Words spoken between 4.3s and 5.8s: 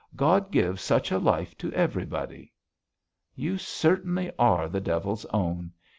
are the devil's own.